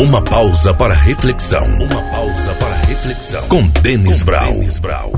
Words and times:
Uma 0.00 0.20
pausa 0.20 0.74
para 0.74 0.92
reflexão. 0.92 1.64
Uma 1.64 2.02
pausa 2.10 2.52
para 2.58 2.74
reflexão. 2.86 3.46
Com 3.48 3.64
Denis 3.80 4.24
Brau. 4.24 4.52
Brau. 4.80 5.12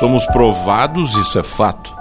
Somos 0.00 0.26
provados, 0.26 1.14
isso 1.14 1.38
é 1.38 1.44
fato. 1.44 1.94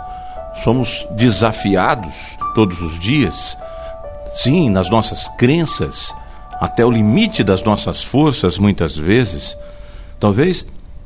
Somos 0.64 1.08
desafiados 1.12 2.36
todos 2.56 2.82
os 2.82 2.98
dias. 2.98 3.56
Sim, 4.34 4.72
nas 4.72 4.90
nossas 4.90 5.28
crenças, 5.38 6.12
até 6.60 6.84
o 6.84 6.90
limite 6.90 7.44
das 7.44 7.62
nossas 7.62 8.02
forças, 8.02 8.58
muitas 8.58 8.98
vezes. 8.98 9.56
Talvez 10.20 10.66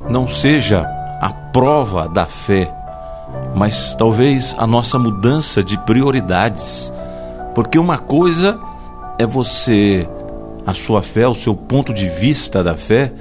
não 0.10 0.26
seja 0.26 0.88
a 1.20 1.30
prova 1.52 2.08
da 2.08 2.26
fé, 2.26 2.74
mas 3.54 3.94
talvez 3.96 4.56
a 4.58 4.66
nossa 4.66 4.98
mudança 4.98 5.62
de 5.62 5.78
prioridades. 5.80 6.94
Porque 7.54 7.78
uma 7.78 7.98
coisa 7.98 8.58
é 9.20 9.26
você, 9.26 10.08
a 10.68 10.74
sua 10.74 11.02
fé, 11.02 11.26
o 11.26 11.34
seu 11.34 11.56
ponto 11.56 11.94
de 11.94 12.10
vista 12.10 12.62
da 12.62 12.76
fé, 12.76 13.14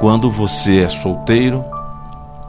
quando 0.00 0.28
você 0.28 0.80
é 0.80 0.88
solteiro, 0.88 1.64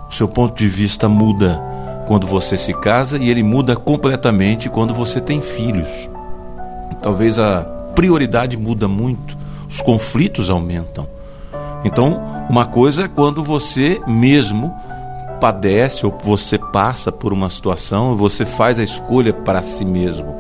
o 0.10 0.12
seu 0.12 0.28
ponto 0.28 0.58
de 0.58 0.68
vista 0.68 1.08
muda 1.08 1.62
quando 2.08 2.26
você 2.26 2.58
se 2.58 2.74
casa 2.74 3.20
e 3.20 3.30
ele 3.30 3.44
muda 3.44 3.76
completamente 3.76 4.68
quando 4.68 4.92
você 4.92 5.22
tem 5.22 5.40
filhos. 5.40 6.10
Talvez 7.00 7.38
a 7.38 7.62
prioridade 7.94 8.58
muda 8.58 8.88
muito, 8.88 9.38
os 9.68 9.82
conflitos 9.82 10.50
aumentam. 10.50 11.08
Então, 11.86 12.20
uma 12.50 12.66
coisa 12.66 13.04
é 13.04 13.08
quando 13.08 13.44
você 13.44 14.02
mesmo 14.08 14.74
padece 15.40 16.08
ou 16.08 16.18
você 16.24 16.58
passa 16.58 17.12
por 17.12 17.32
uma 17.32 17.52
situação 17.52 18.14
e 18.14 18.18
você 18.18 18.48
faz 18.48 18.80
a 18.80 18.84
escolha 18.84 19.32
para 19.32 19.62
si 19.62 19.86
mesmo. 19.86 20.36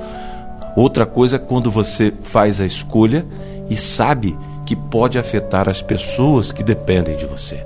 Outra 0.75 1.05
coisa 1.05 1.35
é 1.35 1.39
quando 1.39 1.69
você 1.69 2.11
faz 2.23 2.59
a 2.59 2.65
escolha 2.65 3.25
e 3.69 3.75
sabe 3.75 4.37
que 4.65 4.75
pode 4.75 5.17
afetar 5.17 5.67
as 5.67 5.81
pessoas 5.81 6.51
que 6.51 6.63
dependem 6.63 7.15
de 7.15 7.25
você. 7.25 7.65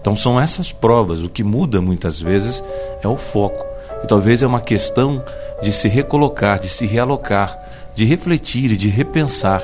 Então 0.00 0.14
são 0.14 0.38
essas 0.38 0.70
provas. 0.70 1.20
O 1.20 1.30
que 1.30 1.42
muda 1.42 1.80
muitas 1.80 2.20
vezes 2.20 2.62
é 3.02 3.08
o 3.08 3.16
foco. 3.16 3.64
E 4.02 4.06
talvez 4.06 4.42
é 4.42 4.46
uma 4.46 4.60
questão 4.60 5.22
de 5.62 5.72
se 5.72 5.88
recolocar, 5.88 6.60
de 6.60 6.68
se 6.68 6.86
realocar, 6.86 7.58
de 7.94 8.04
refletir 8.04 8.72
e 8.72 8.76
de 8.76 8.88
repensar. 8.88 9.62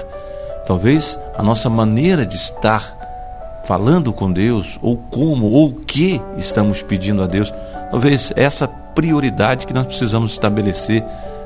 Talvez 0.67 1.19
a 1.37 1.43
nossa 1.43 1.69
maneira 1.69 2.25
de 2.25 2.37
estar 2.37 3.63
falando 3.65 4.13
com 4.13 4.33
Deus, 4.33 4.79
ou 4.81 4.97
como, 4.97 5.51
ou 5.51 5.69
o 5.69 5.75
que 5.75 6.21
estamos 6.39 6.83
pedindo 6.83 7.23
a 7.23 7.27
Deus, 7.27 7.53
talvez 7.91 8.33
essa 8.35 8.67
prioridade 8.67 9.67
que 9.67 9.75
nós 9.75 9.87
precisamos 9.87 10.33
estabelecer 10.33 11.05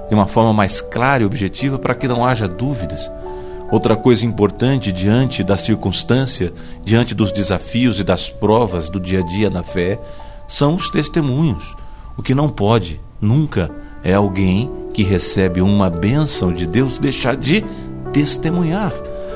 de 0.08 0.14
uma 0.14 0.26
forma 0.26 0.52
mais 0.52 0.80
clara 0.80 1.22
e 1.22 1.26
objetiva 1.26 1.78
para 1.78 1.94
que 1.94 2.06
não 2.06 2.24
haja 2.24 2.46
dúvidas. 2.46 3.10
Outra 3.70 3.96
coisa 3.96 4.24
importante 4.24 4.92
diante 4.92 5.42
da 5.42 5.56
circunstância, 5.56 6.52
diante 6.84 7.14
dos 7.14 7.32
desafios 7.32 7.98
e 7.98 8.04
das 8.04 8.28
provas 8.30 8.88
do 8.88 9.00
dia 9.00 9.20
a 9.20 9.22
dia 9.22 9.50
da 9.50 9.62
fé, 9.62 9.98
são 10.46 10.74
os 10.74 10.90
testemunhos. 10.90 11.74
O 12.16 12.22
que 12.22 12.34
não 12.34 12.48
pode 12.48 13.00
nunca 13.20 13.70
é 14.02 14.14
alguém 14.14 14.70
que 14.92 15.02
recebe 15.02 15.60
uma 15.60 15.90
bênção 15.90 16.52
de 16.52 16.66
Deus 16.66 16.98
deixar 16.98 17.36
de 17.36 17.64
testemunhar, 18.12 18.92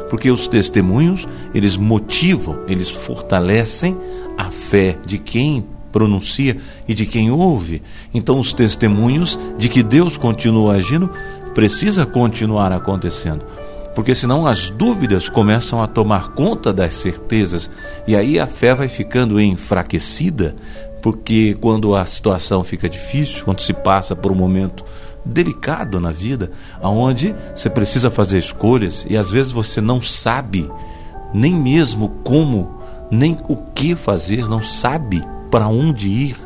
porque 0.09 0.31
os 0.31 0.47
testemunhos, 0.47 1.27
eles 1.53 1.77
motivam, 1.77 2.61
eles 2.69 2.89
fortalecem 2.89 3.97
a 4.37 4.51
fé 4.51 4.97
de 5.05 5.19
quem 5.19 5.67
pronuncia 5.91 6.57
e 6.87 6.95
de 6.95 7.07
quem 7.07 7.31
ouve. 7.31 7.83
Então, 8.15 8.39
os 8.39 8.53
testemunhos 8.53 9.39
de 9.57 9.69
que 9.69 9.83
Deus 9.83 10.17
continua 10.17 10.75
agindo 10.75 11.11
precisa 11.55 12.07
continuar 12.07 12.73
acontecendo. 12.73 13.45
Porque 13.99 14.15
senão 14.15 14.47
as 14.47 14.71
dúvidas 14.71 15.29
começam 15.29 15.83
a 15.83 15.89
tomar 15.89 16.29
conta 16.29 16.73
das 16.73 16.95
certezas. 16.95 17.69
E 18.07 18.15
aí 18.15 18.39
a 18.39 18.47
fé 18.47 18.73
vai 18.73 18.87
ficando 18.87 19.41
enfraquecida, 19.41 20.55
porque 21.03 21.57
quando 21.61 21.97
a 21.97 22.07
situação 22.07 22.63
fica 22.63 22.89
difícil, 22.89 23.45
quando 23.45 23.61
se 23.61 23.73
passa 23.73 24.15
por 24.15 24.31
um 24.31 24.37
momento 24.37 24.85
delicado 25.25 25.99
na 25.99 26.13
vida, 26.13 26.53
aonde 26.81 27.35
você 27.53 27.69
precisa 27.69 28.09
fazer 28.09 28.39
escolhas 28.39 29.05
e 29.11 29.17
às 29.17 29.33
vezes 29.33 29.51
você 29.51 29.81
não 29.81 30.01
sabe 30.01 30.71
nem 31.35 31.53
mesmo 31.53 32.21
como, 32.23 32.81
nem 33.11 33.37
o 33.49 33.57
que 33.57 33.97
fazer, 33.97 34.49
não 34.49 34.63
sabe 34.63 35.25
para 35.51 35.67
onde 35.67 36.09
ir, 36.09 36.37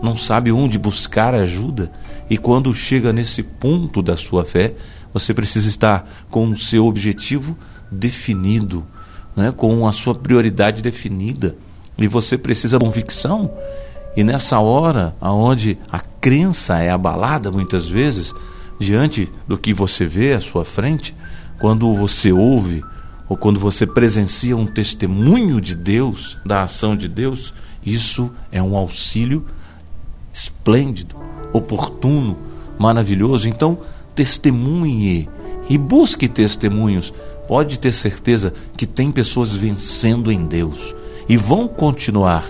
não 0.00 0.16
sabe 0.16 0.52
onde 0.52 0.78
buscar 0.78 1.34
ajuda, 1.34 1.90
e 2.30 2.38
quando 2.38 2.72
chega 2.72 3.12
nesse 3.12 3.42
ponto 3.42 4.00
da 4.00 4.16
sua 4.16 4.44
fé, 4.44 4.74
você 5.18 5.34
precisa 5.34 5.68
estar 5.68 6.08
com 6.30 6.48
o 6.48 6.56
seu 6.56 6.86
objetivo 6.86 7.56
definido, 7.90 8.86
né? 9.36 9.52
com 9.52 9.86
a 9.86 9.92
sua 9.92 10.14
prioridade 10.14 10.82
definida, 10.82 11.56
e 11.96 12.06
você 12.06 12.38
precisa 12.38 12.78
de 12.78 12.84
convicção. 12.84 13.50
E 14.16 14.24
nessa 14.24 14.58
hora, 14.58 15.14
aonde 15.20 15.78
a 15.90 15.98
crença 15.98 16.78
é 16.78 16.90
abalada 16.90 17.50
muitas 17.50 17.88
vezes, 17.88 18.34
diante 18.78 19.30
do 19.46 19.58
que 19.58 19.74
você 19.74 20.06
vê 20.06 20.34
à 20.34 20.40
sua 20.40 20.64
frente, 20.64 21.14
quando 21.58 21.92
você 21.94 22.32
ouve 22.32 22.84
ou 23.28 23.36
quando 23.36 23.60
você 23.60 23.86
presencia 23.86 24.56
um 24.56 24.66
testemunho 24.66 25.60
de 25.60 25.74
Deus, 25.74 26.38
da 26.46 26.62
ação 26.62 26.96
de 26.96 27.08
Deus, 27.08 27.52
isso 27.84 28.30
é 28.50 28.62
um 28.62 28.76
auxílio 28.76 29.44
esplêndido, 30.32 31.16
oportuno, 31.52 32.38
maravilhoso. 32.78 33.48
Então, 33.48 33.78
testemunhe 34.18 35.28
e 35.70 35.78
busque 35.78 36.26
testemunhos. 36.28 37.14
Pode 37.46 37.78
ter 37.78 37.92
certeza 37.92 38.52
que 38.76 38.84
tem 38.84 39.12
pessoas 39.12 39.54
vencendo 39.54 40.32
em 40.32 40.44
Deus 40.44 40.92
e 41.28 41.36
vão 41.36 41.68
continuar, 41.68 42.44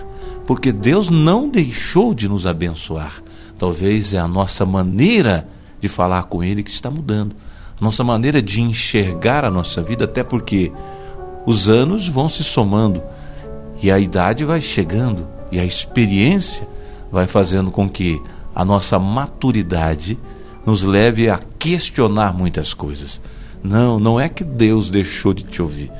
porque 0.47 0.71
Deus 0.71 1.09
não 1.09 1.47
deixou 1.47 2.15
de 2.15 2.27
nos 2.27 2.47
abençoar. 2.47 3.21
Talvez 3.55 4.15
é 4.15 4.17
a 4.17 4.27
nossa 4.27 4.65
maneira 4.65 5.47
de 5.79 5.87
falar 5.87 6.23
com 6.23 6.43
Ele 6.43 6.63
que 6.63 6.71
está 6.71 6.89
mudando, 6.89 7.35
a 7.79 7.85
nossa 7.85 8.03
maneira 8.03 8.41
de 8.41 8.61
enxergar 8.61 9.45
a 9.45 9.51
nossa 9.51 9.83
vida, 9.83 10.05
até 10.05 10.23
porque 10.23 10.71
os 11.45 11.69
anos 11.69 12.07
vão 12.07 12.27
se 12.27 12.43
somando 12.43 12.99
e 13.79 13.91
a 13.91 13.99
idade 13.99 14.43
vai 14.43 14.59
chegando 14.59 15.27
e 15.51 15.59
a 15.59 15.65
experiência 15.65 16.67
vai 17.11 17.27
fazendo 17.27 17.69
com 17.69 17.87
que 17.87 18.19
a 18.55 18.65
nossa 18.65 18.97
maturidade 18.97 20.17
nos 20.65 20.83
leve 20.83 21.29
a 21.29 21.39
questionar 21.59 22.33
muitas 22.33 22.73
coisas. 22.73 23.21
Não, 23.63 23.99
não 23.99 24.19
é 24.19 24.29
que 24.29 24.43
Deus 24.43 24.89
deixou 24.89 25.33
de 25.33 25.43
te 25.43 25.61
ouvir. 25.61 25.91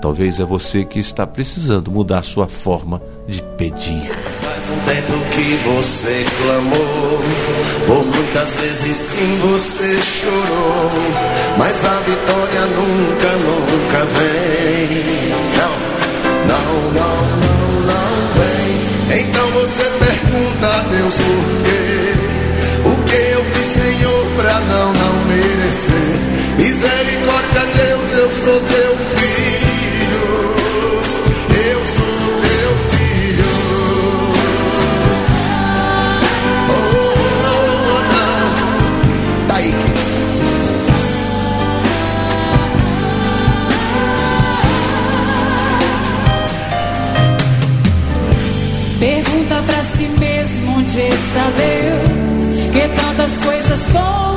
Talvez 0.00 0.40
é 0.40 0.44
você 0.44 0.84
que 0.84 0.98
está 0.98 1.26
precisando 1.26 1.90
mudar 1.90 2.18
a 2.18 2.22
sua 2.22 2.48
forma 2.48 3.00
de 3.28 3.40
pedir. 3.56 4.10
Faz 4.40 4.68
um 4.70 4.78
tempo 4.80 5.12
que 5.30 5.54
você 5.68 6.24
clamou, 6.42 7.18
por 7.86 8.04
muitas 8.04 8.56
vezes 8.56 8.98
sim 8.98 9.38
você 9.38 10.02
chorou, 10.02 10.90
mas 11.56 11.84
a 11.84 12.00
vitória 12.00 12.66
nunca, 12.66 13.30
nunca 13.38 14.04
vem. 14.06 15.32
Não, 15.56 15.76
não, 16.48 16.92
não. 16.94 17.12
Então 19.14 19.50
você 19.50 19.82
pergunta 19.82 20.66
a 20.66 20.82
Deus 20.88 21.14
por 21.16 21.62
quê? 21.64 21.71
Está 51.00 51.50
Deus, 51.56 52.70
que 52.72 52.88
tantas 53.00 53.40
coisas 53.40 53.86
pro 53.86 54.31